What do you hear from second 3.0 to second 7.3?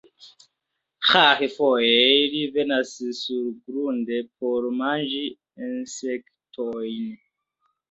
surgrunde por manĝi insektojn.